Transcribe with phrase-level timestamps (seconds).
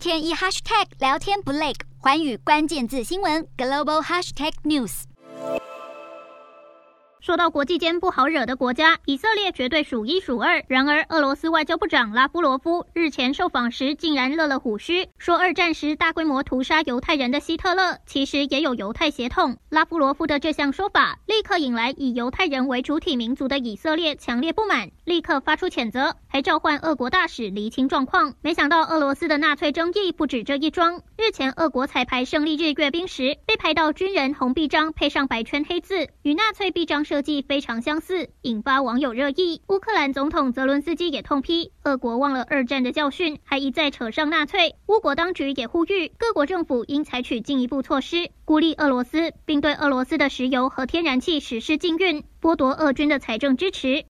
[0.00, 5.02] 天一 hashtag 聊天不累，寰宇关键字新闻 global hashtag news。
[7.20, 10.64] 说到国际间不好惹的国家，以色列绝对数一数二。
[10.68, 19.58] 然而，俄罗斯外交部长拉夫罗夫日前受访时竟然乐了虎须，说二战时大规模屠杀犹太人的希特勒其实也有犹太血统。
[19.68, 28.34] 拉夫罗夫的这项说法立刻引来以犹太人为主体民族的以色列强烈不满，立刻发出谴责，还召唤俄国大使厘清状况。
[28.40, 31.02] 没想到，俄罗斯的纳粹争议不止这一桩。
[31.18, 39.60] 日前，俄国彩排胜利日阅兵时，被拍到军人红臂章配上白圈黑字，与纳粹臂章设计非常相似，引发网友热议。
[39.66, 44.76] 乌克兰总统泽伦斯基也痛批，俄国忘了二战的教训，还一再扯上纳粹。
[44.86, 53.98] 乌国当局也呼吁各国政府应采取进一步措施，孤立俄罗斯，并对俄罗斯的石油和天然气实施禁运，剥夺俄军的财政支持。